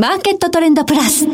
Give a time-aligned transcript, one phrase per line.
[0.00, 1.26] マーケットトレンドプラス。
[1.26, 1.32] こ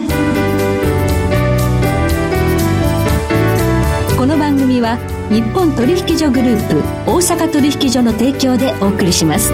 [4.25, 4.97] の番組は
[5.29, 9.53] 日本取引所グループ大阪取引所の提供でお送りします。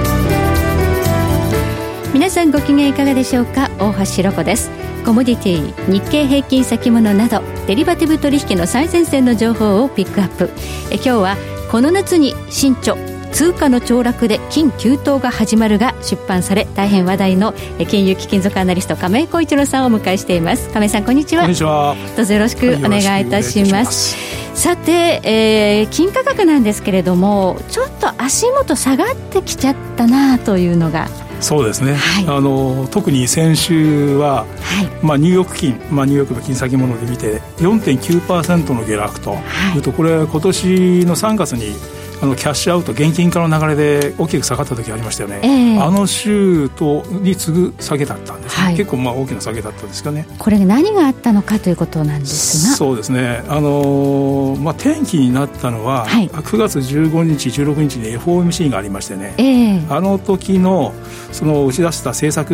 [2.14, 3.68] 皆さんご機嫌いかがでしょうか？
[3.80, 4.70] 大橋ろ子です
[5.04, 10.50] コモディティ日経平均先物などデリバティブ取引の最前線の情報をピックアップ
[10.92, 11.36] え今日は
[11.68, 12.95] この夏に新著
[13.32, 17.54] 通貨の凋落で金急騰が始まるが出版され大変話題の
[17.88, 20.68] 金融貴金属アナリスト亀井浩一郎さんをお迎えしています。
[20.71, 21.43] 亀井さんこんにちは。
[21.43, 21.94] こんにちは。
[22.16, 24.16] どうぞよろしくお願いいたします。
[24.54, 31.08] さて、えー、金価格なんですけれどもちょっと足元下がってきちゃったなというのが。
[31.40, 40.66] そうですね、はい、あの特に先週は、はい、まあ、ニューヨーク金、まあ、ニューヨークの金先物で見て4.9%の下落と、はい、いうとこれ今年
[41.06, 41.74] の3月に
[42.22, 50.27] あのキャッシュアウト現金化の流れで大きく下がった時ありましたよね、えー、あの週とに次ぐ下げだったんですね、はい、結構まあ大きな下げだったんですかね。
[50.38, 52.77] これ何があったのかということなんですが。
[52.77, 53.42] そうですね。
[53.48, 60.92] あのー、まあ転機になったのは、はい、9月15日16日に FOMC がありましてね、えー、あの時の
[61.32, 62.50] その打ち出した政策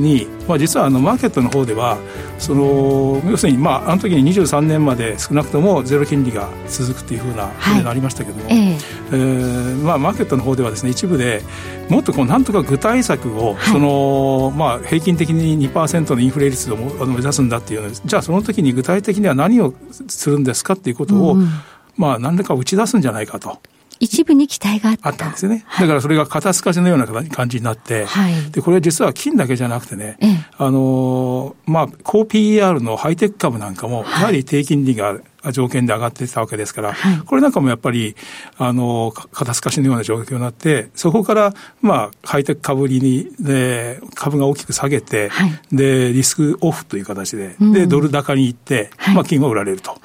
[0.00, 1.98] に、まあ、実はあのマーケットの方では
[2.38, 8.76] その要するにまああの時に23年まで少なくともゼロ金利が続くというふうなことになりましたけども、はいえ。
[8.76, 11.42] ーえーまあ、マーケットの方ではですね一部で
[11.88, 19.74] もっとこうなんとか具体策を、はい、そのまあ、平均的に2%のインフレ率を目指すんだっていうのじゃあその時に具体的には何を
[20.08, 21.48] するんですかっていうことを、うん、
[21.96, 23.58] まあ、何らか打ち出すんじゃないかと。
[23.98, 25.08] 一部に期待があった。
[25.08, 25.64] あったんですよね。
[25.80, 35.18] だからそれが肩透かしのような感じになって、はい、で、これ実は金だけじゃなくてね、ええ、あの、まあ、高 PER のハイテク株なんかも、やはり低金利が
[35.52, 38.16] 条件で上がってたわけですから、はい、これなんかもやっぱり、
[38.58, 49.96] あの、肩透かしのような状況になって、そこから、まあ、ハイテク株売りに、で、株が大きく下げて、はい、で、リスクオフという形で、うん、で、ドル高に行って、まあ、金が売られると。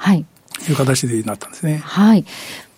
[0.69, 1.77] いう形でなったんですね。
[1.83, 2.25] はい。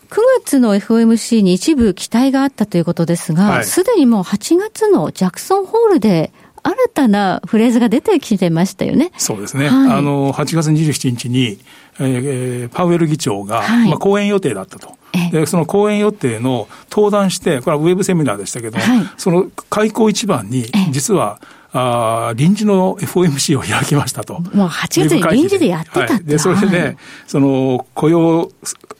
[0.09, 9.11] 9月の FOMC に一部期待があったということですが、す、で、にもう8月のジャクソンホールで新たなフレーズが出てきてましたよね。
[9.17, 9.69] そうですね。
[9.69, 11.59] はい、あの、8月27日に、
[11.99, 14.97] えー、パウエル議長が、はい、まあ、講演予定だったと。
[15.31, 21.39] で、その講演予定の登壇して、これはウェブセミナーでしたけど、はい、その開口一番に、実は、
[21.75, 24.39] あ臨時の FOMC を開きましたと。
[24.53, 28.51] もう8月に臨時でやってたって、はい、で、それで、ね、その雇用、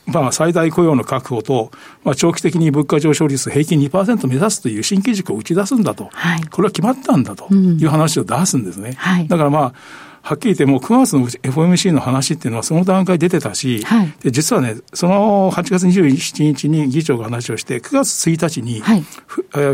[0.08, 1.72] まあ最大雇用の確保と、
[2.04, 6.10] まあ長期的に物価上昇率平均2%目指すという新規軸を打ち出すんだと。
[6.14, 8.94] はい、これは決まったんだという話を出すんですね。
[8.98, 9.74] はい、だからまあ、
[10.26, 19.04] はっきり言ってもう9月の FOMC の話っていうのはその段階出てたし、はい、で実はね、その8月27日に議長が話をして、9月1日に、はい、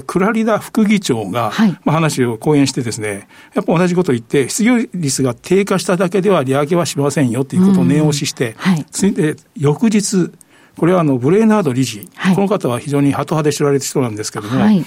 [0.07, 10.31] クラリダ副議長が、はい、まあ、話を講演してですね、やっぱ同じことを言って、失業率が低下しただけでは利上げはしませんよということを念押しして、はい、ついて翌日、
[10.77, 14.83] これはあのブレーナード理事、はい、この方は非常にハト派で知られる人なんですけども、はい、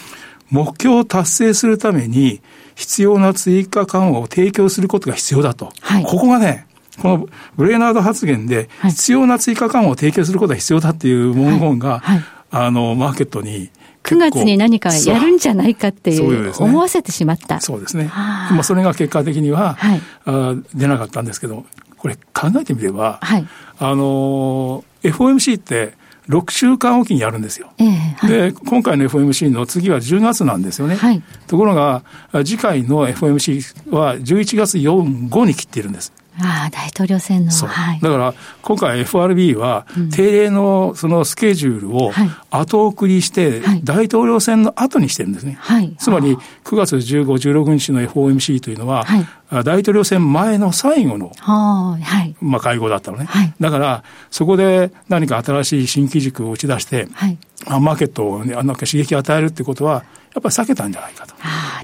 [0.53, 2.43] 目標を達成するために
[2.75, 5.73] 必要な追加緩和を提供することが必要だと。
[5.81, 6.67] はい、ここがね、
[7.01, 12.19] このブレーナード発言で必要な追加緩和を提供することが必要だっていう文言が、はい。
[12.19, 13.71] はい、あの、マーケットに
[14.03, 17.59] 9月に何かやるんじゃないかっていう、思わせてしまった。
[17.63, 18.11] そうですね。
[18.13, 21.65] まあ、それが結果的には、はい、あ出なかったんですけど、
[21.97, 23.47] これ考えてみれば、はい、
[23.79, 25.95] あの、FOMC って、
[26.33, 27.73] 6週間おきにやるんですよ。
[27.79, 30.97] えーはい、で、今回の FOMC の次は10月なんですよね。
[30.97, 32.03] はい、ところが、
[32.45, 36.13] 次回の FOMC は11月4、5に切っているんです。
[36.41, 37.51] ああ、大統領選の。
[37.51, 37.69] そう。
[37.69, 42.13] はい、だから、今回 FRB は、定例のそのスケジュールを
[42.51, 45.59] 後送りして、大統領選の後にしてるんですね。
[45.61, 53.27] はい、つまり、9月15、16日の FOMC というのは、はい大統領選前の最後の、はい、まあ会合だったのね。
[53.27, 60.05] はい、だから、そこで何か新しい新機軸を打ち出して、はい、マーケットを、ね、なんか刺激を与えるってことは、
[60.35, 61.35] やっぱり避けたんじゃないかと。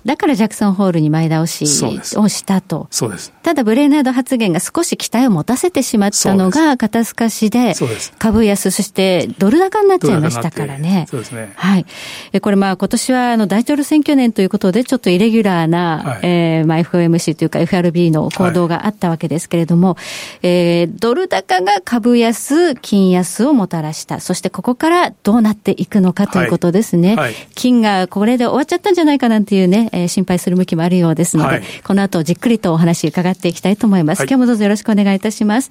[0.05, 1.65] だからジャクソンホールに前倒し
[2.17, 2.87] をしたと。
[2.91, 3.33] そうです。
[3.43, 7.75] ただブレーナード発言が少し期待を持たせてしまったのが肩透かしで、
[8.19, 11.07] 株安、そしてドル高になっちゃいましたからね。
[11.11, 11.53] そうですね。
[11.57, 11.87] はい。
[12.41, 19.95] これまあ今年はあの大統領選挙年ということでちょっとイレギュラーな、はい、えー、まあ FOMC というか FRB の行動があったわけですけれども、は
[20.43, 24.21] い、えー、ドル高が株安、金安をもたらした。
[24.21, 27.11] そしてここからどうなっていくのかということですね。
[27.11, 34.21] はい、はい、金がこれで終わっちゃったんじゃないかなんていうね、えー、心配する向きもあるようですので、はい、この後じっくりとお話伺っていきたいと思います。
[34.21, 35.71] はい、今日もどうぞよろしくお願いいたします。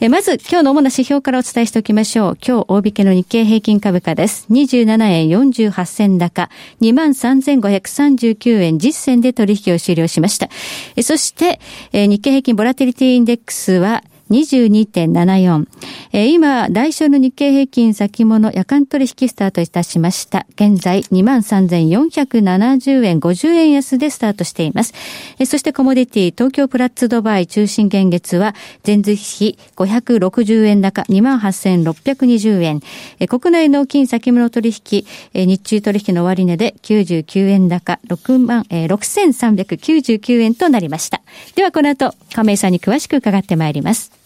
[0.00, 2.38] えー、まず、今日の主な指標からお伝えしておきましょう。
[2.44, 4.46] 今日、大引けの日経平均株価です。
[4.50, 6.48] 27円48銭高、
[6.80, 10.48] 23,539円実銭で取引を終了しました。
[10.96, 11.60] えー、そして、
[11.92, 15.66] えー、日経平均ボラティリティインデックスは、22.74。
[16.12, 20.46] えー、今、来週の日経平均先物夜間取引スタートいたしました。
[20.54, 24.94] 現在、23,470円50円安でスタートしています。
[25.38, 28.54] えー、そしてコモディティ、東京プラッツドバイ中心現月は、
[28.86, 32.80] 前日比560円高、28,620円。
[33.20, 41.20] えー、国内の金先物取引、えー、日中取引の終値で99円高、6万、えー、6399円となりました。
[41.54, 44.17] ではこの後、亀井さんに詳しく伺ってまいります。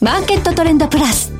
[0.00, 1.32] マーケットトレンドプラス。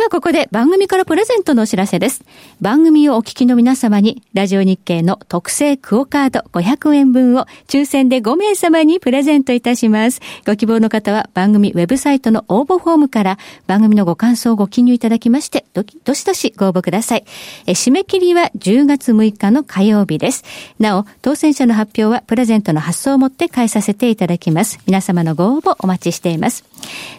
[0.00, 2.24] ではここで番組からプレゼントのお知らせです。
[2.62, 10.22] 番組をお聞きの皆様に、ラジオ日経の特製クオカード500円分を抽選で5名様にプレゼントいたします。
[10.46, 17.26] ご希望の方は番組ウェブサイトの応募フォームから番組のご感想をご記入いただきまして、どどしどしご応募ください。
[17.66, 20.44] え締め切りは10月6日の火曜日です。
[20.78, 24.78] なお、当選者の発表はプレゼントの発送をもって返させていただきます。
[24.86, 26.64] 皆様のご応募お待ちしています。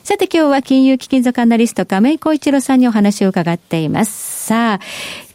[0.04, 4.46] さて今日は金融貴金属アナリスト亀井小一郎さんにお話を伺っています。
[4.48, 4.80] さあ、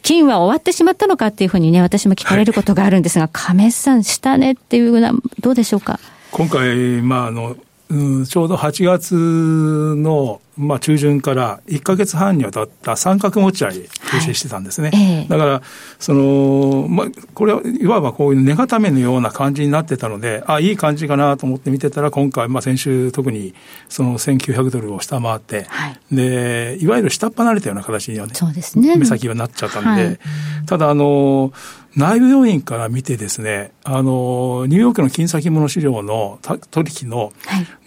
[0.01, 5.99] 金は終わってしまったのかっていうふうにね、私も聞かれることがあるんですが、はい、亀井さん、下値っていうのはどうでしょうか？
[6.31, 7.55] 今回、まあ、あの、
[7.89, 14.89] うん、ちょうど8月の、まあ、中旬から1か月半にわたった三角持ち合い、形成してたんですね。
[14.91, 15.21] はいえ。
[15.21, 15.61] ー、だから、
[15.99, 23.53] その、まあ、これはいわばこういう値固めのような感じになってたので、あ、いい感じかなと思って見てたら、今回、まあ、先週特に
[23.87, 28.97] その1900ドルを下回って、はい、で、いわゆる下っ離れたような形にはね、そうですね。
[28.97, 30.19] 目先はなっちゃったんで、はい、
[30.65, 31.53] ただ、あの、
[31.97, 36.39] 内部要因から見てですね、あの、ニューヨークの金先物市場の
[36.69, 37.33] 取引の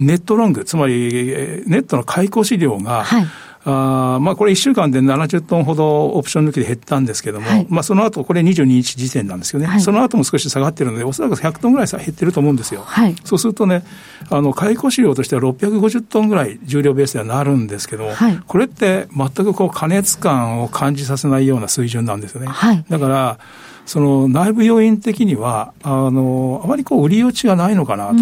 [0.00, 3.26] ネットロング、はい、つまりネットの開口資料が、はい。
[3.62, 12.82] あまあ、これ1週間で70トンほどオプション抜きで減ったんですけども、はい、まあ、その後これ22日時点なんですよね、はい、その後も少し下がってるので、おそらく100トンぐらい減ってると思うんですよ。
[12.86, 13.84] はい、そうするとね、
[14.30, 18.12] あの解雇資料としては650トンぐらい重量ベースではなるんですけども、
[18.46, 22.48] これって全くこう過熱感を感じさせないような水準なんですよね。
[22.88, 23.38] だから
[23.86, 28.14] その内部要因的には、あの、あまりこう、売り落ちがないのかなと。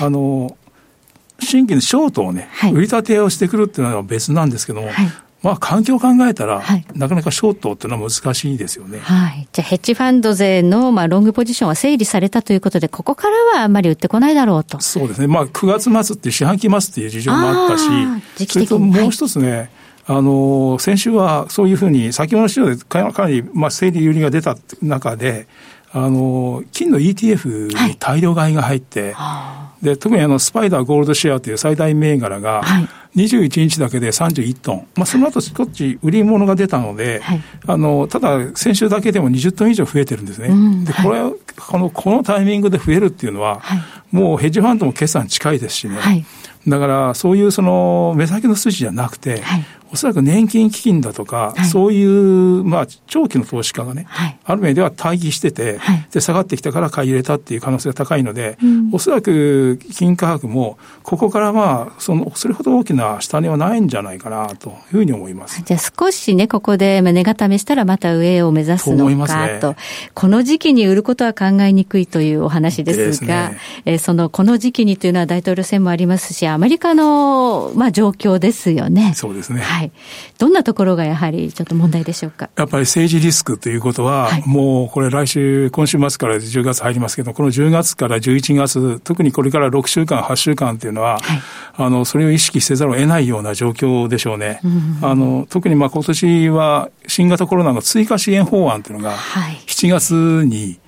[0.00, 0.56] あの、
[1.40, 4.94] 新規のショートをね、はい、売り立てをしてくるっていうのは別なんですけども、はい、
[5.44, 8.98] まあ、環境を考えたら、はい、なかなかショートっていうのは難しいですよね。
[9.00, 9.46] はい。
[9.52, 14.80] じゃあ、ヘッジファンド勢の、まあ、ロングポジションは整理されたということで、ここからはあんまり売ってこないだろうと。
[14.80, 15.26] そうですね。
[15.26, 17.84] まあ、9月末って四半期末っていう事情もあったし、
[18.48, 19.70] それともう一つね、
[20.06, 25.46] あの、先週はそういうふうに、先物市場でかなり、まあ、整理売りが出た中で、
[25.92, 32.62] あの、金の ETF に大量買いが入って、はい、で、特にあの、スパイダーゴールドシェアという最大銘柄が、
[33.14, 34.86] 21日だけで31トン。
[34.96, 40.48] まあ、その後少し売り物が出たので、はい、あの、ただ、先週だけでも20トン以上増えてるんですね。
[40.48, 41.20] うん、で、これ、
[41.56, 43.62] この、このタイミングで増えるっていうのは、
[44.10, 45.96] もうヘッジファンドも決算近いですしね。
[46.66, 65.62] だから、そういうその、目先の数値じゃなくて、はい、おそらく年金基金だとか、はい、そういう、まあ、長期の投資家がね、はい、ある面では対義してて、はい、で、下がってきたから買い入れたっていう可能性が高いので、うん、おそらく金価格も、ここからまあ、その、それほど大きな下値はないんじゃないかな、というふうに思います。
[65.64, 69.76] じゃあ少しね、ここで値固めしたらまた上を目指すのかと、ね、
[70.12, 79.12] この時期に売ることは考えにくいというお話ですが、すね、えその、この時期にというのは大統領選もありますし、アメリカの、まあ、状況ですよね。
[79.14, 79.60] そうですね。
[79.60, 79.83] はい。
[79.84, 79.92] はい。
[80.38, 82.50] どんなところがやはりちょっと問題でしょうか？
[82.56, 91.42] やっぱり政治リスクということは、はい、もうこれ来週、今週末から10月入りますけど、この10月から11月、特にこれから6週間、8週間っていうのは、はい、
[91.76, 94.60] あの、それを意識せざるを得ないような状況でしょうね。
[95.02, 100.78] あの、特にまあ今年は新型コロナの追加支援法案っていうのが、7月に、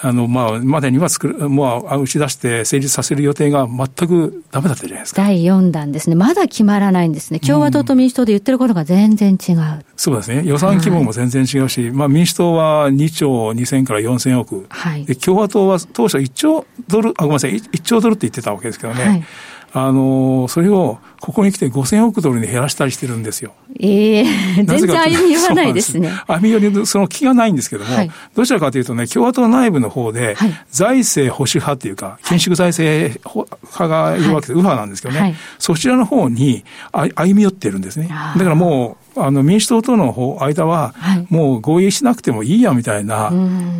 [0.00, 5.22] あの、まあ、までには作る、もう打ち出して成立させる予定が全くダメだったじゃないですか。
[5.22, 6.16] 第4弾ですね。
[6.16, 7.40] まだ決まらないんですね。
[7.40, 9.56] 共和党と民主党で言ってることが全然違う。
[9.58, 10.42] うん、そうですね。
[10.44, 14.66] 予算規模も全然違うし、はい、まあ民主党は2兆2000から4000億。
[14.68, 15.04] はい。
[15.04, 19.04] で、共和党は当初1兆ドル、あ、ごめんなさい、1兆ドルって言ってたわけですけどね。
[19.04, 19.24] はい
[19.74, 23.54] あの、それをここに来て5000億ドルに減らしたりしてるんですよ。
[23.80, 26.12] ええー、全然歩み寄らないですね。
[26.26, 30.36] 歩み寄りその気がないんですけども、はい、どちらかというとね、共和党内部の方で、
[30.70, 38.08] 財政保守派っていうか、緊縮財政派がいるわけで、右派なんですけどね、そちらの方に歩み寄ってるんですね。
[38.08, 40.94] だからもう、あの民主党との間は、
[41.28, 43.30] もう合意しなくてもいいやみたいな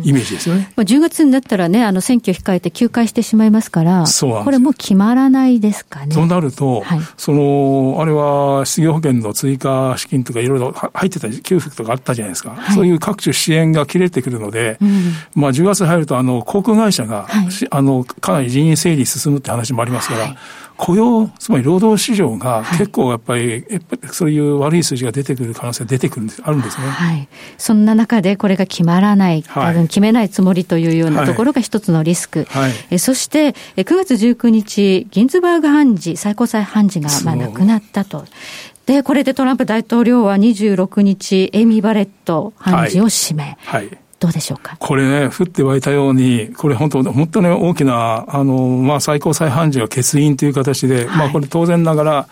[0.03, 0.71] イメージですよね。
[0.75, 6.13] まあ、10月になったらね、あの選挙控えて休会してしまいますから、そうこれもう決まらないですかね。
[6.13, 12.51] となると、はい、その、あれは失業保険の追加資金とかいろいろ入ってた給付とかあったじゃないですか。
[12.51, 20.35] はい、そういう各種支援が切れてくるので、うん、まあ10月入ると、あの、航空会社が、はい、あの、かなり人員整理進むって話もありますから、
[20.77, 26.87] 雇用、つまり労働市場が結構やっぱり、やっぱりそういう悪い数字が出てくる可能性が出てくるんです、あるんですね。
[26.87, 27.27] はい。
[27.57, 32.45] そんな中でこれが決まらない、多分決めないつもりというようなところが一つのリスク。
[32.49, 32.71] はい。
[32.89, 38.25] えそして、9月19日、ギンズバーグ判事、最高裁判事がまあ亡くなったと。
[38.85, 43.57] で、これでトランプ大統領は26日、エイミー・バレット判事を指名。
[43.65, 44.77] はい、はいどうでしょうか？
[44.79, 52.27] これね、降って湧いたように、これ本当、本当に大きな、あの、まあ、最高裁判事が欠員という形で、はい、まあ、これ当然ながら、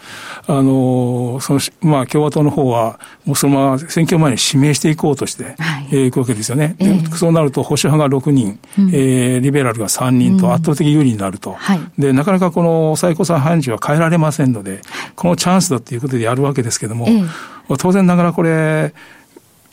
[0.48, 6.78] あの、その、まあ、共和党の方は、もうそのまま選挙前に指名していこうとして、はい、えー、いくわけですよね。
[6.80, 11.58] えー、そうなると、保守派が6人、うん、えー、リベラルが3人と圧倒的有利になると。
[11.98, 14.80] うん、で、なかなかこの最高裁判事は変えられませんので、
[15.18, 18.94] このチャンスだということでやるわけですけども、えー、当然ながらこれ、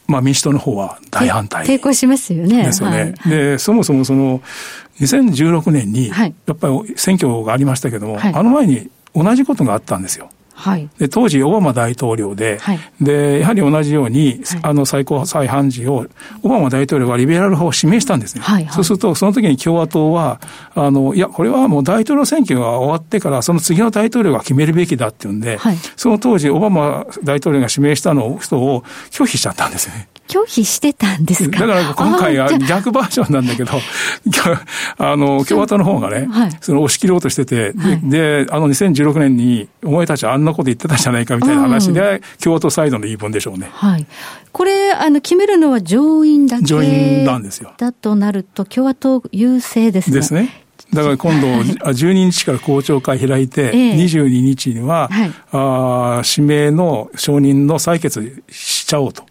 [0.08, 1.66] まあ民主党の方は大反対。
[1.66, 2.64] 抵抗しますよね。
[2.64, 3.14] ですよね。
[3.18, 4.40] はい、で、そもそもその、
[5.00, 6.14] 2016年に、や
[6.52, 10.30] っぱり選挙がありましたけども、はい、あの前に同じことがあったんですよ。
[10.58, 16.06] はい、で当時、オバマ大統領で、はい、で、やはり同じように、はい、あの最高裁判事を、
[16.42, 18.40] オバマ大統領がリベラル派を指名したんですね。
[18.42, 20.40] はいはい、そうすると、その時に共和党は、
[20.74, 25.60] あの、いや、これはもう大統領選挙が終わってから、その次の大統領が決めるべきだっていうんで、
[25.94, 30.08] その当時、オバマ大統領が指名したの人を拒否しちゃったんですね。
[30.28, 31.66] 拒否してたんですか？
[31.66, 33.72] だから今回は逆バージョンなんだけど、
[34.98, 43.70] あの、共和党の方がね、はい、その押し切ろうとしてて、はい、で、あの2016年に、お前たちあんなこと言ってたじゃないかみたいな話で、共和党サイドの言い分でしょうね。
[43.72, 44.06] はい。
[44.52, 47.72] これ、あの、決めるのは上院だけ上院なんですよ。
[47.78, 50.14] だとなると、共和党優勢ですね。
[50.16, 50.64] ですね。
[50.92, 59.24] だから今度、12日から公聴会開いて、22日には、はい、あ指名の承認の採決しちゃおうと。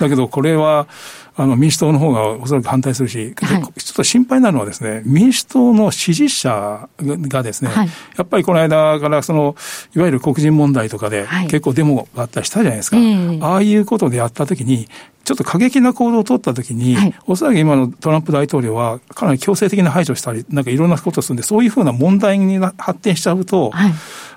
[0.00, 0.88] だけどこれは、
[1.36, 9.56] あの民主党の方がおそらく反対するし、はい、ちょっと心配なのはですね、民主党の支持者がですね、はい、やっぱりこの間からその、
[9.96, 12.98] いわゆる黒人問題とかで結構デモがあったりしたじゃないですか。
[12.98, 14.88] はい、ああいうことでやったときに、
[15.24, 23.92] ちょっと過激な行動を取ったときに、はい、おそらく今のトランプ大統領はかなり強制的な排除したり、なんかいろんなことをするんで、そういうふうな問題に発展しちゃうと、はい、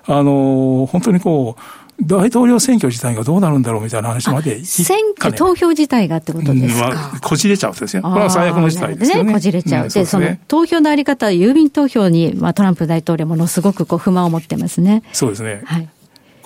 [0.06, 1.62] あの、本当にこう、
[2.00, 8.03] 大統領選挙自体がどうなるんだろうみたいな話まで選挙、投票自体がってことですか、うん、こじれちゃうですよ。
[8.03, 9.34] これは最悪の事態ですよね。
[9.34, 9.84] こじれちゃう。
[9.86, 15.01] うん、で、その投票のあり方、郵便投票に、まあ、トランプ大統領ものすごくこう不満を持ってますね。
[15.12, 15.62] そうですね。
[15.65, 15.89] はい。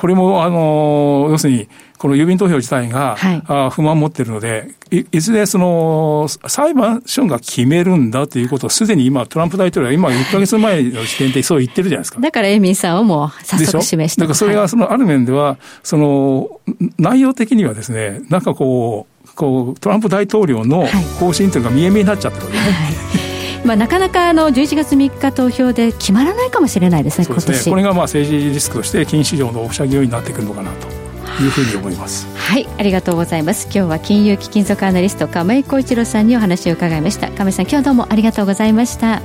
[0.01, 1.67] これも、あの、要するに、
[1.99, 12.19] この郵便投票自体が、はい、あ不満を持っているので、いいずれその裁判所が決めるんだということをすでに今、トランプ大統領は今1か月前の時点でそう言ってるじゃないですか。
[12.19, 14.21] だからエミンさんをもう早速示して。
[14.21, 16.49] だからそれがそのある面では、その
[16.97, 20.87] 内容的にはですね、なんかこう、こうトランプ大統領の
[21.19, 22.63] 方針というのが見え見えになっちゃってるわけね。
[22.63, 23.30] はい
[23.63, 27.71] まあ、なかなかあの11月3日投票で決まらないかもしれないですね、すね。
[27.71, 31.01] これがまあ政治リスクとして金市場の押し上げ要因になってくるのかなと。
[31.39, 32.27] いうふうに思います。
[32.35, 33.65] はいありがとうございます。
[33.65, 37.31] 今日は金融貴金属アナリスト亀井浩一郎さんにお話を伺いました。
[37.31, 39.21] 亀井さん今日どうもありがとうございました。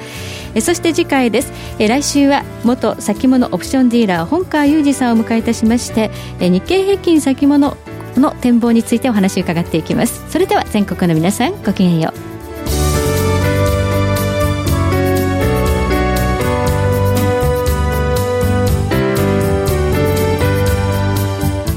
[0.54, 1.52] えそして次回です。
[1.78, 7.76] え来週は元先物オプションディーラー本川裕二さんを迎えいたしましてえ日経平均先物
[8.16, 10.24] の展望についてお話を伺っていきます。
[10.30, 12.35] それでは全国の皆さんごきげんよう